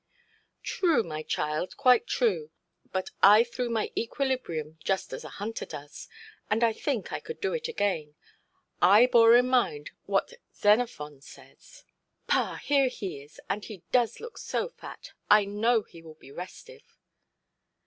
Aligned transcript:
"True, 0.63 1.03
my 1.03 1.21
child, 1.21 1.77
quite 1.77 2.07
true. 2.07 2.49
But 2.91 3.11
I 3.21 3.43
threw 3.43 3.69
my 3.69 3.91
equilibrium 3.95 4.79
just 4.83 5.13
as 5.13 5.23
a 5.23 5.29
hunter 5.37 5.63
does. 5.67 6.07
And 6.49 6.63
I 6.63 6.73
think 6.73 7.13
I 7.13 7.19
could 7.19 7.39
do 7.39 7.53
it 7.53 7.67
again. 7.67 8.15
I 8.81 9.05
bore 9.05 9.35
in 9.35 9.47
mind 9.47 9.91
what 10.07 10.33
Xenophon 10.55 11.21
says——" 11.21 11.83
"Pa, 12.25 12.59
here 12.63 12.87
he 12.87 13.21
is! 13.21 13.39
And 13.47 13.63
he 13.63 13.83
does 13.91 14.19
look 14.19 14.39
so 14.39 14.69
fat, 14.69 15.11
I 15.29 15.45
know 15.45 15.83
he 15.83 16.01
will 16.01 16.15
be 16.15 16.31
restive". 16.31 16.97